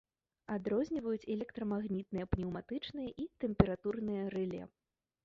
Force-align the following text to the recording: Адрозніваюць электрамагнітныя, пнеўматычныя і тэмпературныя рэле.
Адрозніваюць 0.53 1.27
электрамагнітныя, 1.33 2.25
пнеўматычныя 2.31 3.13
і 3.25 3.27
тэмпературныя 3.45 4.23
рэле. 4.37 4.63